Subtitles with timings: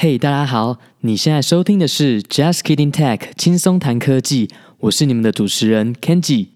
[0.00, 0.78] 嘿，hey, 大家好！
[1.00, 4.48] 你现在收听的是 Just Kidding Tech，轻松谈科技。
[4.78, 6.50] 我是你们的主持人 Kenji。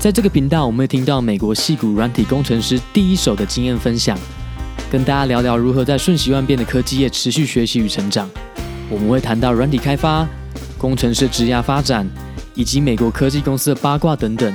[0.00, 4.18] 在这个频道，我们会听到美国戏骨软体工程师第一手的经验分享，
[4.90, 8.28] 跟大家聊聊如何在瞬息万变的科技业持续学习与成长。
[8.90, 10.28] 我们会谈到软体开发、
[10.76, 12.04] 工程师职涯发展，
[12.56, 14.52] 以及美国科技公司的八卦等等，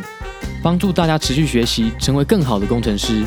[0.62, 3.26] 帮助大家持续学习，成为更好的工程师。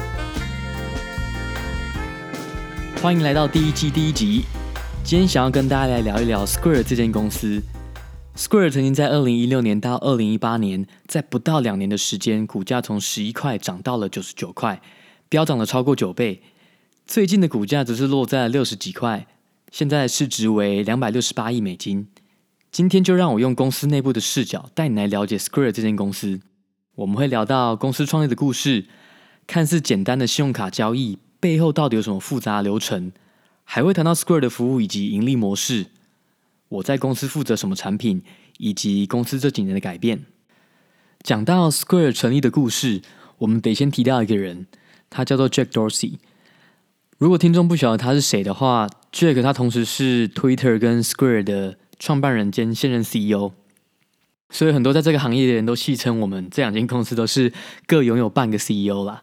[3.03, 4.45] 欢迎来到第一季第一集。
[5.03, 7.63] 今天想要跟大家来聊一聊 Square 这间公司。
[8.37, 14.83] Square 曾经在二零一六年到二零一八年，在不到两年的时间，股价从十一块涨到了九十九块，
[15.31, 16.43] 飙涨了超过九倍。
[17.07, 19.27] 最近的股价则是落在了六十几块，
[19.73, 22.07] 现在市值为两百六十八亿美金。
[22.71, 26.41] 今天就让我用公司内部的视角带你来了解 Square 这间公司。
[26.97, 28.85] 我们会聊到公司创立的故事，
[29.47, 31.19] 看似简单的信用卡交易。
[31.41, 33.11] 背后到底有什么复杂流程？
[33.65, 35.87] 还会谈到 Square 的服务以及盈利模式。
[36.69, 38.23] 我在公司负责什么产品，
[38.59, 40.27] 以及公司这几年的改变。
[41.23, 43.01] 讲到 Square 成立的故事，
[43.39, 44.67] 我们得先提到一个人，
[45.09, 46.15] 他叫做 Jack Dorsey。
[47.19, 53.53] 如果听众不晓得他是谁的话，Jack 他同时是 Twitter 跟 Square 的创办人兼现任 CEO。
[54.49, 57.53] 所以很多在这个行业的人都戏称我们这两间公司都是
[57.87, 59.23] 各拥有半个 CEO 啦。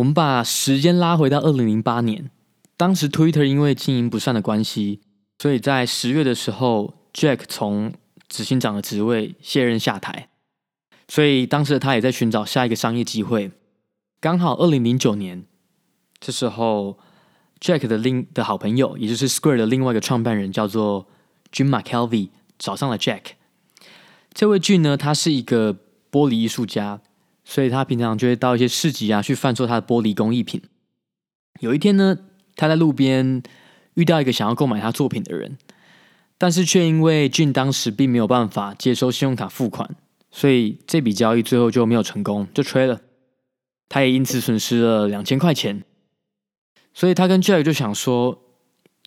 [0.00, 2.30] 我们把时间拉回到二零零八年，
[2.78, 5.00] 当时 Twitter 因为经营不善的关系，
[5.38, 7.92] 所以在十月的时候，Jack 从
[8.26, 10.30] 执行长的职位卸任下台，
[11.06, 13.52] 所以当时他也在寻找下一个商业机会。
[14.20, 15.44] 刚好二零零九年，
[16.18, 16.98] 这时候
[17.60, 21.08] Jack 的另的好朋友，也就是 Square 的另外一个创办人，叫做
[21.52, 23.32] Jim McKelvey，找上了 Jack。
[24.32, 25.74] 这位 Jim 呢，他是一个
[26.10, 27.02] 玻璃艺术家。
[27.50, 30.62] 所以他平常就会到一些市集啊，去贩售他的玻璃工艺品。
[31.58, 32.16] 有一天呢，
[32.54, 33.42] 他在路边
[33.94, 35.58] 遇到一个想要购买他作品的人，
[36.38, 39.96] 但是却因为俊当时并没有办法接收信用卡付款，
[40.30, 43.00] 所以这笔交易最后就没有成功，就吹了。
[43.88, 45.82] 他也因此损失了两千块钱。
[46.94, 48.44] 所以他跟 Jack 就想说，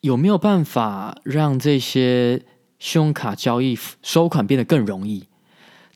[0.01, 2.43] 有没有办法让这些
[2.77, 5.29] 信用卡交易收款变得更容易？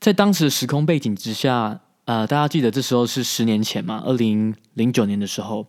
[0.00, 1.82] 在当时的时空背景之下。
[2.08, 5.66] 呃，大家记得这时候是十年前嘛，二零零九年的时候，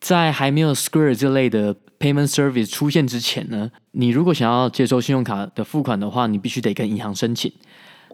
[0.00, 7.52] 在还没有 Square 这类的 payment service 出现之前呢，你如果想要接收信用卡的付款的话，你必须得跟银行申请。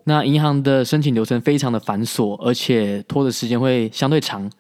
[0.04, 4.53] 那银行的申请流程非常的繁琐，而且拖的时间会相对长，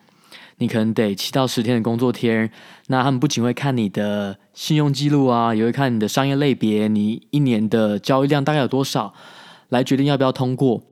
[0.56, 2.50] 你可能得七到十天的工作天。
[2.86, 9.12] 那他们不仅会看你的信用记录啊，也会看你的商业类别，你一年的交易量大概有多少，
[9.68, 10.82] 来决定要不要通过。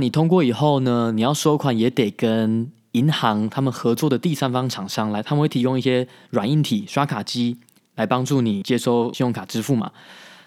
[0.00, 7.58] 你通过以后呢，你要收款也得跟银行他们合作的第三方厂商来，他们会提供一些软硬体刷卡机
[7.94, 9.92] 来帮助你接收信用卡支付嘛。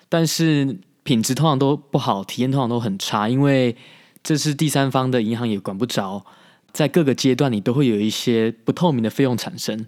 [0.09, 3.75] 但是品质通常都不好，体验通常都很差，因为
[4.21, 6.25] 这是第三方的银行也管不着，
[6.71, 9.87] 在各个阶段你都会有一些不透明的费用产生，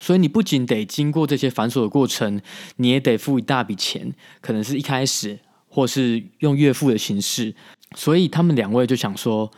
[0.00, 2.40] 所以你不仅得经过这些繁琐的过程，
[2.76, 7.54] 你也得付一大笔钱，可能是一开始或是用月付的形式。
[7.94, 9.50] 所以他们两位就想说，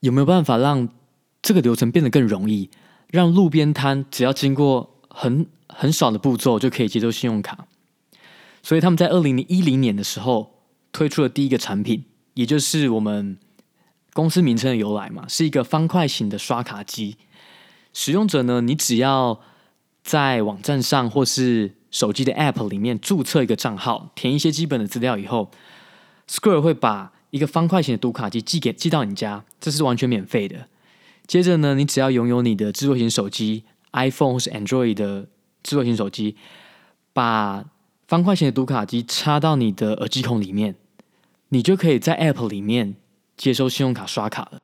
[0.00, 0.88] 有没有办法让
[1.42, 2.70] 这个流程变得更容易，
[3.08, 7.66] 让路边摊只要经过很很少的步骤就可以接受信用卡。
[8.62, 10.62] 所以他们在二零一零年的时候
[10.92, 12.04] 推出了第一个产品，
[12.34, 13.38] 也就是我们
[14.12, 17.16] 公司名称的由来嘛，是一个方块型的刷卡机。
[17.92, 19.40] 使用者呢，你只要
[20.02, 25.50] 在网站上或是手机的 App 里面注册一个账号，填一些基本的资料以后
[26.28, 30.68] ，Square 会把一个方块型的读卡机寄给寄到你家，这是完全免费的。
[31.26, 35.28] 接着呢，你只要拥有你的智慧型手机，iPhone 或是 Android 的
[35.62, 36.36] 智慧型手机，
[37.12, 37.64] 把
[38.06, 40.76] 方块型的读卡机插到你的耳机孔里面，
[41.48, 42.94] 你就可以在 App 里面
[43.36, 44.60] 接收信用卡刷卡了。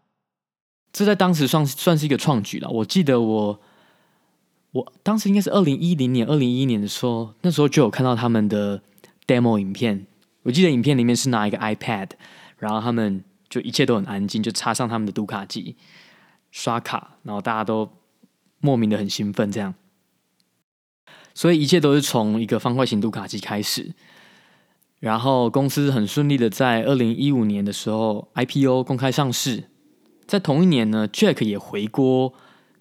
[0.93, 2.69] 这在当时算算是一个创举了。
[2.69, 3.61] 我记得我
[4.71, 8.81] 我当时应该是二零一零年、二零一一年的时候，那时候就有看到他们的
[9.27, 10.07] demo 影片。
[10.45, 12.11] 我记得影片里面是拿一个 iPad。
[12.63, 15.75] 然后他们就一切都很安静，就插上他们的读卡机
[16.53, 17.91] 刷卡，然后大家都
[18.61, 19.75] 莫名的很兴奋，这样。
[21.35, 23.93] 所以一切都是从一个方块型读卡机开始，
[25.01, 29.65] 然后公司很顺利的在二零一五年的时候 IPO 公开上市，
[30.29, 32.33] 在同一年呢，Jack 也回锅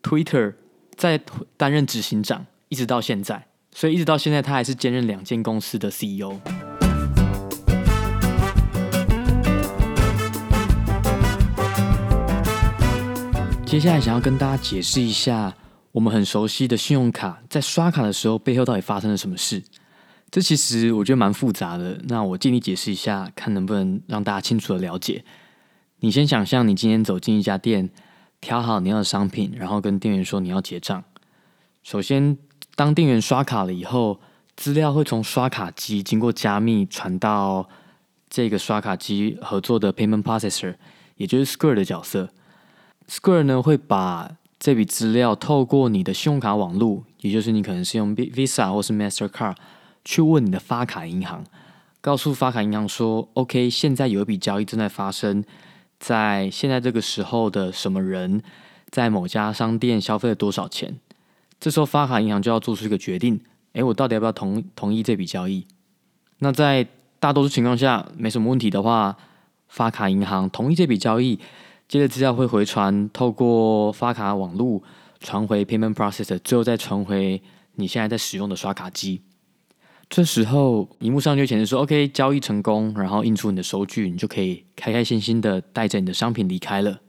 [0.03, 0.53] Twitter，
[0.95, 1.19] 在
[1.57, 6.39] 担任执行长，一直到现在，所以一直到现在他还是兼任两间公司的 CEO。
[13.71, 15.55] 接下来想要跟大家解释一下，
[15.93, 19.63] 我们很熟悉的信用卡在刷卡的时候背后到底发生了什么事。
[20.29, 25.23] 这其实我觉得蛮复杂的，那我尽力解释一下，看能不能让大家清楚的了解。
[26.01, 27.89] 你先想象你今天走进一家店，
[28.41, 31.01] 挑好你要的商品，然后跟店员说你要结账。
[31.81, 32.37] 首先，
[32.75, 34.19] 当店员刷卡了以后，
[34.57, 37.69] 资料会从刷卡机经过加密传到
[38.29, 40.75] 这个刷卡机合作的 payment processor，
[41.15, 42.31] 也就是 Square 的角色。
[43.11, 49.55] Square 呢会把这笔资料透过你的信用卡网络，也就是你可能是用 Visa 或是 Mastercard
[50.05, 51.43] 去问你的发卡银行，
[51.99, 55.43] 告诉发卡银行说：“OK，现在有一笔交易正在发生，
[55.99, 58.41] 在现在这个时候的什么人
[58.89, 60.97] 在某家商店消费了多少钱？”
[61.59, 63.41] 这时候发卡银行就要做出一个决定。
[63.73, 65.67] 诶，我到底要不要同同意这笔交易？
[66.39, 66.87] 那在
[67.19, 69.17] 大多数情况下没什么问题的话，
[69.67, 71.39] 发卡银行同意这笔交易，
[71.91, 74.81] 接着资料会回传，透过发卡网络
[75.19, 77.41] 传回 payment processor，最后再传回
[77.75, 79.19] 你现在在使用的刷卡机。
[80.09, 87.01] 这时候，荧幕上就显示说 “OK，交易成功”，然后印出你的收据，你就可以开开心心的带着你的商品离开了。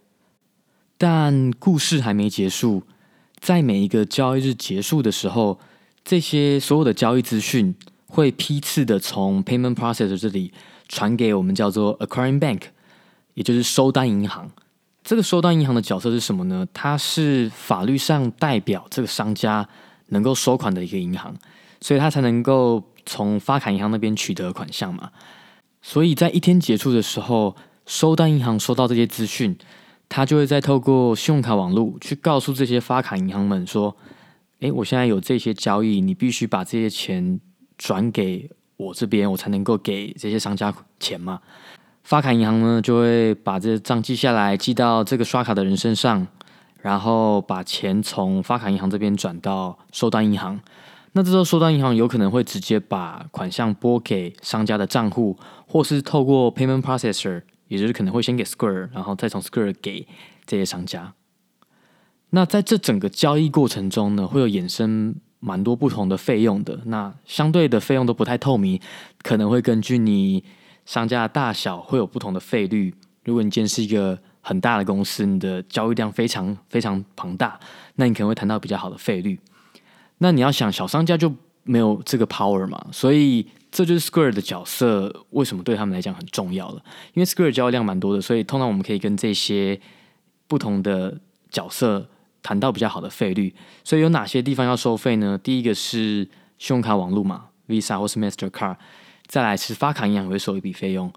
[0.99, 2.83] 但故事还没结束，
[3.39, 5.61] 在每一个交易日结束的时候。
[6.05, 7.73] 这些所有的交易资讯
[8.09, 10.53] 会批次的从 payment processor 这里
[10.89, 12.63] 传给我们叫做 acquiring bank，
[13.35, 14.51] 也就是收单银行。
[15.05, 16.67] 这个收单银行的角色是什么呢？
[16.73, 19.69] 它是法律上代表这个商家
[20.09, 21.35] 能够收款的一个银行，
[21.81, 25.11] 所以它才能够从发卡银行那边取得款项嘛。
[25.81, 27.57] 所以在一天结束的时候，
[27.87, 29.57] 收单银行收到这些资讯，
[30.09, 33.97] 它就会再透过信用卡网络去告诉这些发卡银行们说。
[34.61, 37.41] 诶，我现在有这些交易，你必须把这些钱
[37.77, 41.41] 转给我这边，我才能够给这些商家钱嘛。
[42.05, 46.27] 发卡银行呢，就会把这账记下来，记到这个刷卡的人身上，
[46.81, 50.61] 然后把钱从发卡银行这边转到收单银行。
[51.13, 60.07] 那这时候收单银行有可能会直接把款项拨给商家的账户，或是透过 payment processor，也就是可能会先给 Square，然后再从 Square 给
[60.47, 61.13] 这些商家。
[62.31, 66.81] 那在这整个交易过程中呢，会有衍生蛮多不同的费用的。
[66.87, 68.81] 那相对的费用都不太透明，
[69.23, 70.43] 可能会根据你
[70.85, 72.95] 商家的大小会有不同的费率。
[73.25, 77.59] 如果你今天是一个很大的公司，你的交易量非常非常庞大，
[77.97, 79.39] 那你可能会谈到比较好的费率。
[80.19, 81.33] 那你要想，小商家就
[81.65, 86.83] 没有这个 power 嘛，所以这就是 Square 的角色为什么对他们来讲很重要了。
[87.15, 89.81] 因为 Square 交易量蛮多的，所以通常我们可以跟这些
[90.47, 91.21] 不同的
[91.51, 92.09] 角色。
[92.45, 95.39] 谈到比较好的费率，所以有哪些地方要收费呢？
[95.39, 98.75] 第一个是信用卡网络嘛，Visa 或是 Mastercard，
[99.33, 101.11] 再来是发卡银行也会收一笔费用，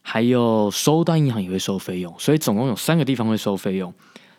[0.00, 3.92] 还有收单银行也会收费用，所以总共有三个地方会收费用。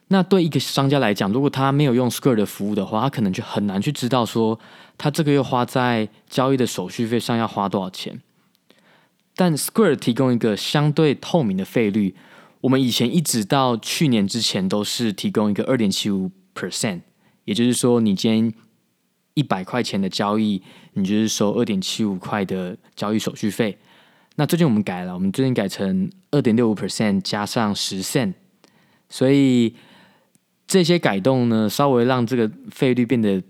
[0.07, 4.57] 那对一个商家来讲，如果他没有用 Square 的服务的话，他可能就很难去知道说
[4.97, 8.21] 他这个月花在交易的手续费上要花多少钱。
[9.35, 12.15] 但 Square 提供一个相对透明的费率。
[12.61, 17.01] 我们以前一直到去年之前都是提供一个二点七五 percent，
[17.43, 18.53] 也就是说，你今天
[19.33, 20.63] 一百块钱的交易，
[20.97, 23.77] 你就是收二点七五块的交易手续费。
[24.35, 28.33] 那最近我们改了，我们最近改成二点六五 percent 加上十 cent，
[29.09, 29.75] 所以
[30.67, 33.41] 这些改动呢，稍微让这个费率变得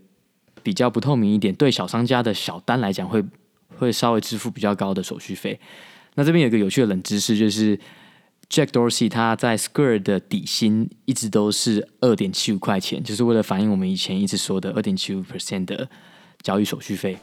[0.62, 3.24] 比较不透明一点，对小商家的小单来讲会
[3.78, 5.60] 会稍微支付比较高的手续费。
[6.16, 7.80] 那这边有个有趣的冷知识，就是。
[8.50, 15.90] Jack Dorsey 他在 Square 的底薪一直都是二点七五块钱，就是为了反映我们以前一直说的二点七五 percent 的
[16.42, 17.18] 交易手续费。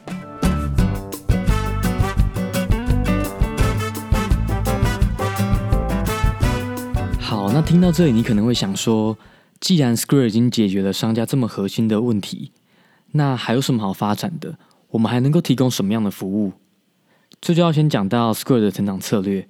[7.19, 9.17] 好，那听到这里，你可能会想说，
[9.59, 12.51] 既然 Square 已经解决了商家这么核心的问题，
[13.11, 14.57] 那还有什么好发展的？
[14.91, 16.53] 我们还能够提供什么样的服务？
[17.41, 19.47] 这就要先讲到 Square 的成长策略。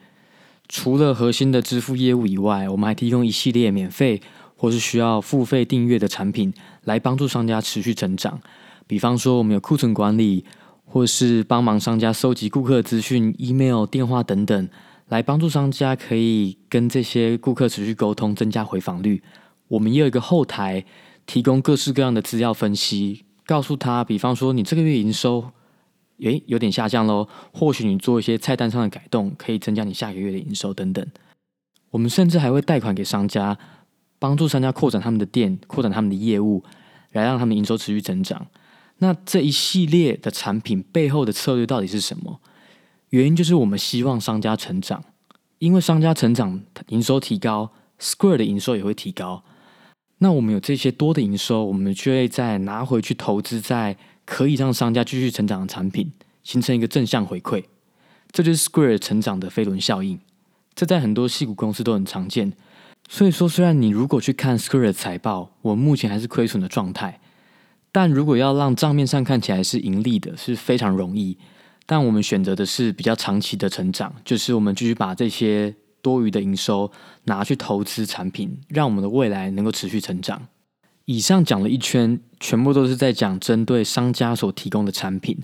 [0.67, 4.21] 除了核心的支付业务以外，我们还提供一系列免费
[4.55, 6.51] 或是需要付费订阅的产品，
[6.85, 8.41] 来帮助商家持续成长。
[8.87, 10.45] 比方说，我们有库存管理，
[10.85, 14.69] 或是帮忙商家收集顾客资讯、email、电话等等，
[15.07, 19.23] 来帮助商家可以跟这些顾客持续沟通，增加回访率。
[19.67, 20.85] 我们也有一个后台，
[21.25, 25.51] 提供各式各样的资料分析，告诉他，比方说你这个月营收。
[26.19, 27.27] 诶，有点下降喽。
[27.51, 31.05] 或许你做一些菜单上的改动，可以增加你下个月的营收等等。
[31.91, 33.57] 我们甚至还会贷款给商家，
[34.17, 36.63] 帮助商家扩展他们的店，扩展他们的业务，
[37.11, 38.47] 来让他们营收持续增长。
[38.99, 42.39] 那这一系列的产品背后的策略到底是什么？
[43.09, 45.03] 原因就是我们希望商家成长，
[45.59, 49.43] 因为商家成长，营收提高，Square 的营收也会提高。
[50.19, 56.11] 那我们有这些多的营收，我们就会再拿回去投资在可以让商家继续成长的产品，
[56.43, 57.65] 形成一个正向回馈。
[58.31, 60.19] 这就是 Square 成长的飞轮效应。
[60.73, 62.53] 这在很多矽谷公司都很常见。
[63.07, 67.19] 所以说，虽然你如果去看 Square 的财报，我目前还是亏损的状态，
[67.95, 71.37] 但如果要让账面上看起来是盈利的，是非常容易。
[71.85, 76.91] 但我们选择的是比较长期的成长，就是我们继续把这些多余的营收
[77.23, 80.45] 拿去投资产品，让我们的未来能够持续成长。
[81.05, 85.37] 以上讲了一圈，全部都是在讲针对商家所提供的产品，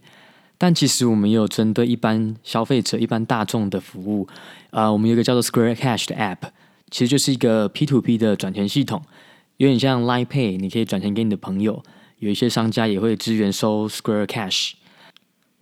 [0.58, 4.28] 但其实我们也有针对一般消费者、一般大众的服务。
[4.72, 6.50] 呃，我们有一个叫做 Square Cash 的 App，
[6.90, 9.02] 其实就是一个 P2P 的转钱系统，
[9.56, 11.82] 有点像 Line Pay，你可以转钱给你的朋友。
[12.22, 14.74] 有一些商家也会支援收 Square Cash。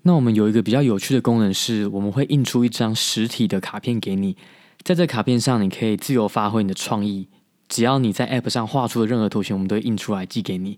[0.01, 4.35] 那我们有一个比较有趣的功能是，我们会印出一张实体的卡片给你，
[4.83, 7.29] 在这卡片上你可以自由发挥你的创意，
[7.69, 10.77] 只要你在 App 上画出的任何图形，我们都会印出来寄给你。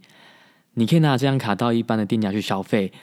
[0.76, 2.94] 你可以拿这张卡到一般的店家去消费，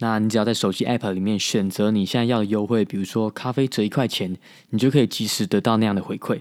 [0.00, 4.36] 那你只要在手机 App 里面选择你现在要的优惠，比如说咖啡折一块钱，
[4.70, 6.40] 你就可以及时得到那样的回馈。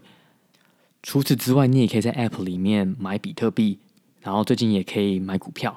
[1.04, 3.78] 除此之外，你也可以在 App 里面买比特币，
[4.26, 5.74] 然后最近也可以买股票。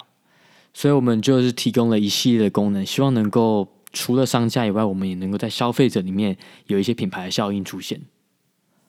[0.74, 6.36] 所以我们就是提供了一系列的功能，希望能够除了商家以外，我们也能够在消费者里面
[6.66, 8.00] 有一些品牌的效应出现。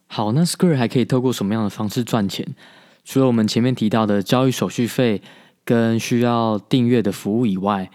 [0.07, 2.55] 好，那 Square 还可以透过什么样的方式赚钱？
[3.05, 5.21] 除了我们前面提到的交易手续费
[5.63, 7.89] 跟需要订阅的服务以外，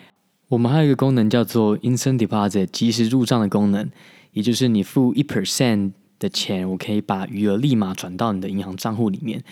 [0.49, 3.91] 我们还有一个功能叫做 Instant Deposit，即时入账的功能，
[4.33, 9.45] 也就是你付一 percent 的钱，我可以把余额立马转到你的银行账户里面。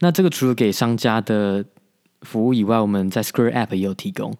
[0.00, 1.64] 那这个除了给商家的
[2.22, 4.34] 服务以外，我们在 Square App 也有提供。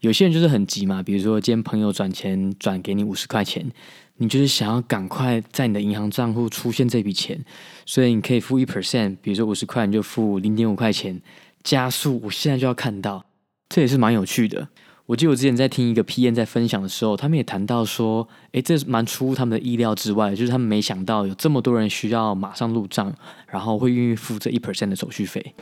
[0.00, 3.70] 有些人就是很急嘛，比如说今天朋友转钱转给你五十块钱，
[4.16, 7.44] 你就是想要赶快在你的银行账户出现这笔钱，
[7.86, 11.22] 所以你可以付一 percent，比如说五十块你就付零点五块钱，
[11.62, 13.24] 加速，我现在就要看到，
[13.68, 14.68] 这也是蛮有趣的。
[15.12, 23.12] 我记得我之前在听一个 P N 在分享的时候，他们也谈到说，诶，这是蛮出乎他们的意料之外，就是他们没想到有这么多人需要马上入账，
[23.46, 25.54] 然后会愿意付这一 percent 的手续费。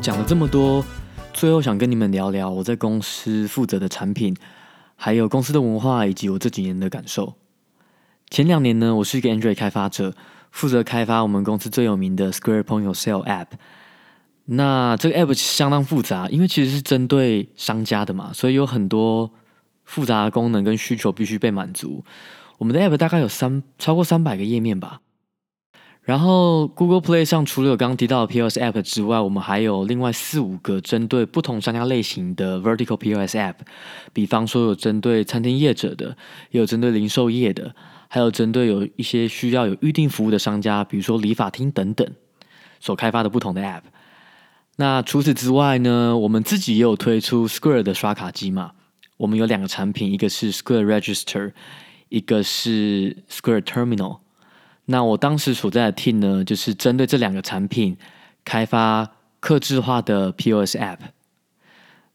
[0.00, 0.82] 讲了这么多，
[1.34, 4.34] 最后想跟你们聊聊我在公司负责的产品，
[4.96, 7.34] 还有公司的文化，以及我这几年的感受。
[8.30, 10.14] 前两年呢，我是一个 Android 开发者，
[10.50, 13.46] 负责开发我们公司最有名的 Square Point of Sale App。
[14.46, 19.30] 那这个 App 相当复杂，因为其实是针对商家的嘛，所以有很多
[19.84, 22.04] 复杂的功能跟需求必须被满足。
[22.56, 25.00] 我们的 App 大概有三超过三百个页面吧。
[26.02, 33.56] 然后，Google Play 上除了有刚刚提到的 POS App 之外，我们还有另外四五个针对不同商家类型的 Vertical POS App，
[34.14, 36.16] 比方说有针对餐厅业者的，
[36.50, 37.74] 也有针对零售业的，
[38.08, 42.10] 还有针对有一些需要有预定服务的商家，比如说理发厅等等，
[42.80, 43.82] 所开发的不同的 App。
[44.76, 48.72] 那除此之外呢，我们自己也有推出 Square 的刷卡机嘛，
[49.16, 51.52] 我们有两个产品，一个是 Square Register，
[52.08, 54.20] 一个是 Square Terminal。
[54.86, 57.98] 那我当时所在的 team 呢，就是针对这两个产品
[58.44, 59.10] 开发
[59.40, 60.98] 客制化的 POS App。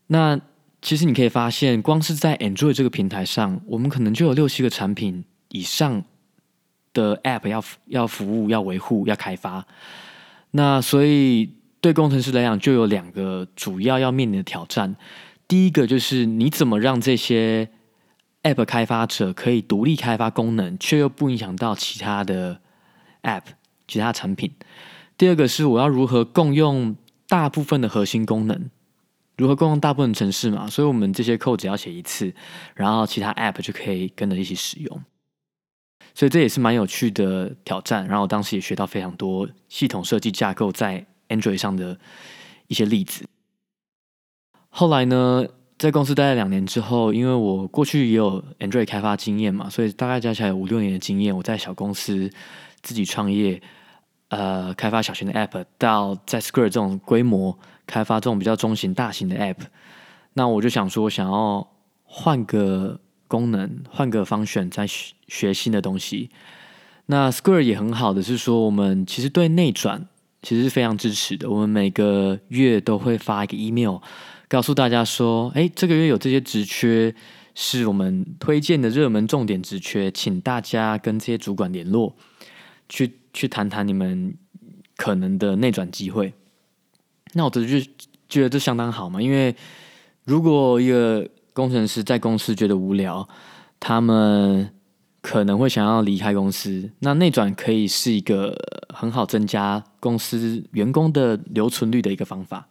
[0.08, 0.40] 那
[0.82, 6.04] 其实你可以发现，光是在 Android 这个平台上，我们可能就有六七个产品以上
[6.94, 9.66] 的 App 要要服务、要维护、要开发。
[10.52, 14.96] 那所以对工程师来讲，就有两个主要要面临的挑战。
[15.48, 17.70] 第一个就是你怎么让这些
[18.42, 22.60] App 开发者可以独立开发功能，却又不影响到其他的
[23.22, 23.44] App
[23.88, 24.52] 其他产品。
[25.18, 26.96] 第二个是我要如何共用
[27.28, 28.70] 大部分的核心功能，
[29.38, 30.68] 如何共用大部分程式嘛？
[30.68, 32.34] 所以我们这些 code 只要写一次，
[32.74, 35.04] 然后其他 App 就可以跟着一起使用。
[36.14, 38.06] 所以这也是蛮有趣的挑战。
[38.08, 41.98] 然后我当时也学到非常多系统设计架构在 Android 上的
[42.68, 43.26] 一些例子。
[44.70, 45.46] 后来呢，
[45.78, 51.36] 在公司待了两年之后，因为我过去也有 Android 开发经验嘛，所以大概加起来有五六年的经验。
[51.36, 52.30] 我在小公司。
[52.86, 53.62] 自己创业，
[54.28, 59.60] 呃，开发小型的 App，到在 Square 这种规模开发这种比较中型、大型的 App，
[60.34, 61.66] 那我就想说，想要
[62.04, 66.30] 换个功能，换个方选，再学学新的东西。
[67.08, 70.08] 那 Square 也很好的是说，我们其实对内转
[70.42, 71.50] 其实是非常支持的。
[71.50, 73.98] 我们每个月都会发一个 email，
[74.48, 77.14] 告诉大家说，哎，这个月有这些职缺
[77.56, 82.16] 是我们推荐的热门重点职缺，请大家跟这些主管联络。
[82.90, 84.36] 去去谈谈你们
[84.98, 86.32] 可能的内转机会，
[87.32, 87.80] 那我这就
[88.30, 89.56] 觉得这相当好嘛，因为
[90.26, 93.28] 如果一个工程师在公司觉得无聊，
[93.80, 94.74] 他们
[95.22, 98.58] 可能会想要离开公司，那内转可以是一个
[98.94, 102.68] 很好增加公司员工的留存率的一个方法。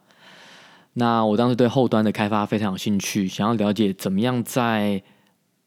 [0.93, 5.01] 那我当时对后端的开发非常有兴趣，想要了解怎么样在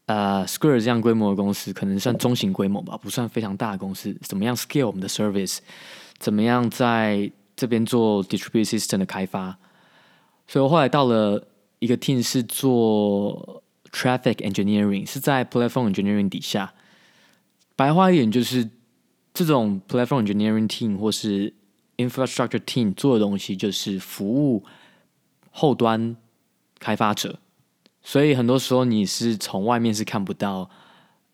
[0.05, 5.59] 呃 Square 这样规模的公司，可能算中型规模吧，不算非常大的公司，怎么样 scale 我们的 service，
[6.19, 9.59] 怎么样在这边做 distributed system 的开发。
[10.47, 11.43] 所以我后来到了
[11.79, 16.73] 一个 team 是做 traffic engineering，是在 platform engineering 底下。
[17.75, 18.71] 白话一点就是，
[19.35, 21.53] 这种 platform engineering team 或是
[21.97, 24.65] infrastructure team 做的东西就是服务
[25.51, 26.17] 后端
[26.79, 27.39] 开发者。
[28.03, 30.71] 所以很多时候你是从外面是看不到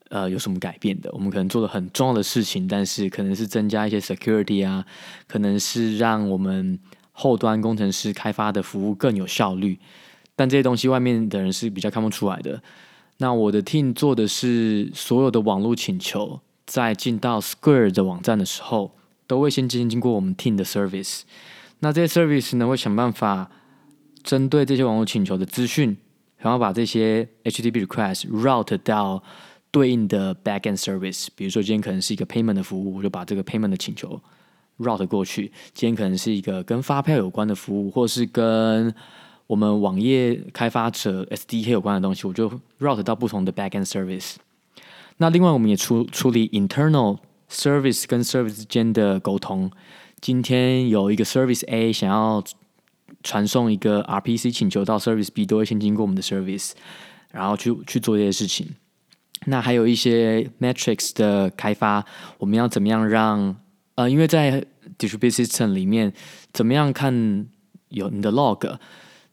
[0.08, 1.10] 呃有什么改变的。
[1.12, 4.84] 我们可能做了很重要的事情，但是可能是增加一些 security 啊，
[5.26, 6.78] 可能是让我们。
[7.14, 9.78] 后端工程师开发的服务更有效率，
[10.34, 12.62] 但这些东西外面的人是比较看不出来的。
[13.18, 18.92] 那我的 team 做的是所有的网络请求，在进到 Square 的网站的时候，
[19.26, 21.22] 都会先经经过我们 team 的 service。
[21.80, 23.50] 那这些 service 呢，会想办法
[24.22, 25.96] 针对这些网络请求的资讯，
[26.38, 29.22] 然后把这些 HTTP request route 到
[29.70, 31.28] 对应的 backend service。
[31.36, 34.20] 比如说今天可能是一个 payment 的服务，我就把这个 payment 的请求。
[34.78, 38.92] route 过去，今天可能是一个跟发票有关的服务，或是跟
[39.52, 44.36] 我们网页开发者 SDK 有关的东西，我就 route 到不同的 backend service。
[45.18, 47.18] 那另外，我们也处处理 internal
[47.50, 49.70] service 跟 service 之间的沟通。
[50.22, 52.42] 今天有一个 service A 想要
[53.22, 56.70] 传送一个 RPC 请求到 service B，都会先经过我们的 service，
[57.30, 58.70] 然后去去做这些事情。
[59.44, 62.02] 那还有一些 metrics 的开发，
[62.38, 63.54] 我们要怎么样让
[63.96, 64.64] 呃，因为在
[64.98, 66.10] distributed system 里面，
[66.54, 67.46] 怎么样看
[67.90, 68.78] 有你的 log，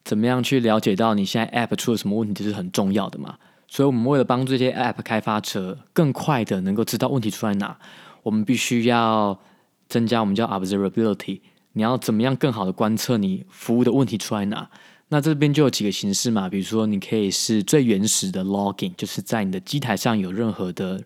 [0.03, 3.37] 怎么样去了解到你现在 app 出了什么问题，这是很重要的嘛。
[3.67, 7.77] 所以，我们为了帮助这些 app 开发者更快的能够知道问题出在哪，
[8.23, 9.39] 我们必须要
[9.87, 11.41] 增加我们叫 observability。
[11.73, 14.69] 你要怎么样更好的观测你服务的问题出在哪？
[15.09, 21.03] 那这边就有几个形式嘛，比如说你可以是最原始的 logging，就是在你的机台上有任何的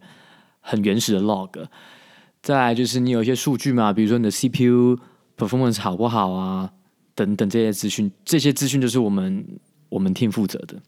[0.62, 1.68] 很原始的 log。
[2.42, 4.98] 再来就是你有一些数据嘛，比如说你的 CPU
[5.38, 6.72] performance 好不好啊，
[7.16, 9.46] 等等这些资讯，这些资讯就是我们
[9.90, 10.82] 我们 team 负责的。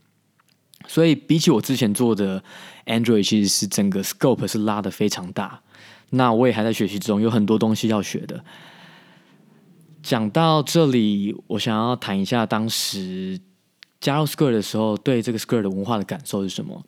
[0.88, 2.44] 所以比起我之前做的
[2.86, 5.62] Android，其实是整个 scope 是拉的非常大。
[6.12, 8.44] 那我也还在学习中，有很多东西要学的。
[10.04, 13.40] 讲到这里，我想要谈一下当时
[14.00, 16.84] 加入 Square 的时候，对这个 Square 的文化的感受是什么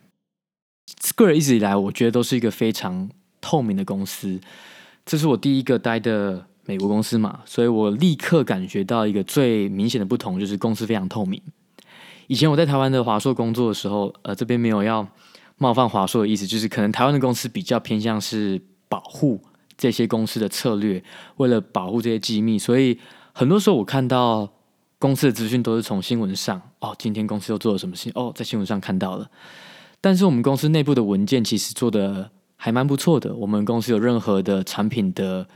[1.01, 3.09] ？Square 一直以来，我觉得都是一个非常
[3.41, 4.39] 透明的公司，
[5.03, 11.41] 这是我第一个待的美国公司嘛，所以我立刻感觉到一个最明显的不同，就是公司非常透明。
[12.27, 15.07] 以前我在台湾的华硕工作的时候，呃，这边没有要
[15.57, 19.41] 冒犯华硕的意思，就是可能台湾的公司比较偏向是保护
[19.77, 21.01] 这些公司的策略，
[21.37, 22.99] 为了保护这些机密，所以
[23.33, 24.47] 很多时候我看到
[24.99, 29.29] 公司的资讯都是从新闻上，哦，今天公司又做了什么事情，哦，在新闻上看到了。
[30.01, 32.29] 但是我们公司内部的文件其实做的。
[32.59, 33.35] 还蛮不错的。
[33.35, 35.47] 我们公司有任何的产品的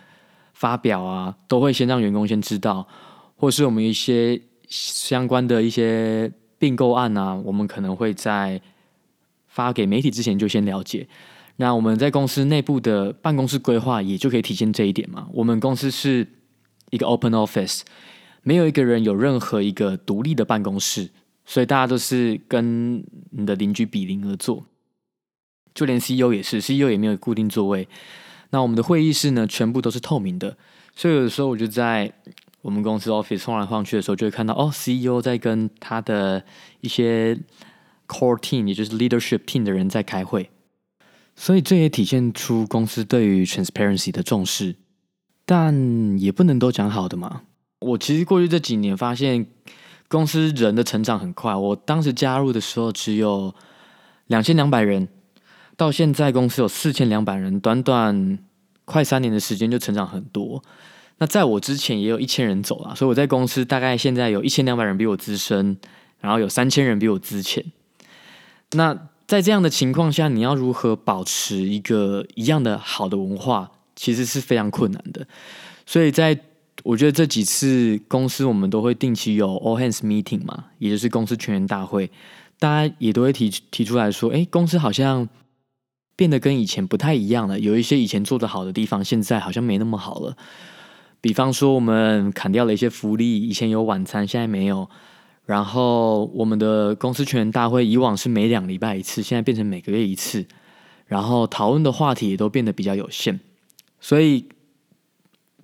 [0.54, 2.88] 发表啊，都会先让员工先知道，
[3.36, 8.62] 或是我们一些相关的一些并购案啊，我们可能会在
[9.48, 11.08] 发给媒体之前就先了解。
[11.58, 15.28] 那我们在公司内部的办公室规划也就可以体现这一点嘛。
[15.34, 16.28] 我们公司是
[16.90, 17.82] 一个 open office，
[18.44, 21.10] 没有一个人有任何一个独立的办公室，
[21.46, 24.66] 所以大家都是跟你的邻居比邻而坐。
[25.74, 27.88] 就连 CEO 也是，CEO 也没有固定座位。
[28.52, 30.56] 那我们的会议室呢，全部都是透明的，
[30.96, 32.14] 所以有的时候我就在
[32.62, 36.44] 我们公司 office 晃来晃去的时候，就会看到哦，CEO 在跟他的
[36.82, 37.36] 一些
[38.08, 40.50] core team，也就是 leadership team 的人在开会。
[41.36, 44.76] 所以这也体现出公司对于 transparency 的重视，
[45.46, 47.44] 但也不能都讲好的嘛。
[47.80, 49.48] 我其实过去这几年发现，
[50.10, 51.56] 公司人的成长很快。
[51.56, 53.56] 我当时加入的时候只有
[54.28, 55.08] 两千两百人。
[55.82, 58.38] 到现在公司有四千两百人，短短
[58.86, 60.64] 快三年的时间就成长很多。
[61.18, 65.76] 那在我之前也有一千人走了，所以我在公司大概现在有一千两百人比我资深，
[66.20, 67.66] 然后有三千人比我资浅。
[68.74, 75.26] 那在这样的情况下，你要如何保持一个一样的好的文化，其实是非常困难的。
[75.88, 76.40] 所以在
[76.84, 82.12] 我觉得这几次公司我们都会定期有 all hands meeting 嘛，也就是公司全员大会，
[82.60, 85.28] 大家也都会提提出来说，哎，公司好像。
[86.22, 90.38] 变得跟以前不太一样了，有一些以前做的好的地方，现在好像没那么好了。
[91.20, 94.88] 比方说，我们砍掉了一些福利，以前有晚餐，现在没有。
[95.48, 100.46] 然后，我们的公司全员大会以往是每两礼拜一次，现在变成每个月一次。
[101.08, 103.40] 然后讨论的话题也都变得比较有限，
[104.00, 104.46] 所以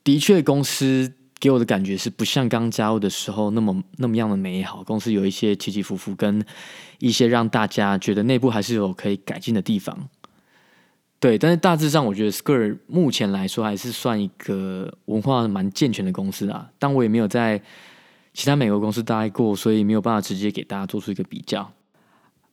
[0.04, 4.84] 的确公司给我的感觉是不像刚加入的时候那么那么样的美好。
[4.84, 6.44] 公司有一些起起伏伏，跟
[6.98, 10.10] 一些让大家觉得内部还是有可以改进的地方。
[11.20, 16.70] 对，但是大致上，我觉得 Square 目前来说还是算一个文化蛮健全的公司啊。
[16.78, 17.60] 但我也没有在
[18.36, 21.72] 其他美国公司待过，所以没有办法直接给大家做出一个比较。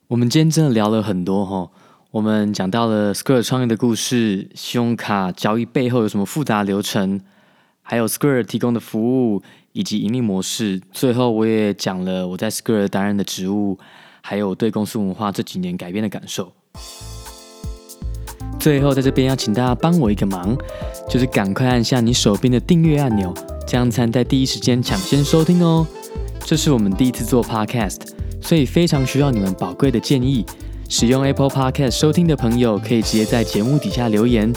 [0.07, 1.69] 我们今天真的聊了很多哈，
[2.09, 7.21] 我们讲到了 Square 创业的故事，信用卡交易背后有什么复杂流程，
[7.83, 10.81] 还有 Square 提供的服务以及盈利模式。
[10.91, 13.77] 最后，我也讲了我在 Square 担任的职务，
[14.21, 16.51] 还有对公司文化这几年改变的感受。
[18.65, 20.57] 最后，在这边要请大家帮我一个忙，
[21.07, 23.31] 就是赶快按下你手边的订阅按钮，
[23.67, 25.85] 这样才能在第一时间抢先收听哦。
[26.43, 27.97] 这是我们第一次做 Podcast，
[28.41, 30.43] 所以非常需要你们宝贵的建议。
[30.89, 34.51] 使用 Apple Podcast 收听的朋友，可以直接在节目底下留言。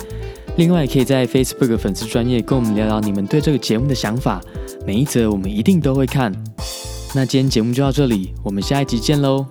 [0.57, 4.41] 另外，可以在 Facebook 粉丝专页跟我们聊聊你们对这个节目的想法，
[4.87, 6.33] 每一则我们一定都会看。
[7.15, 9.45] 那今天节目就到这里，我们下一集见喽。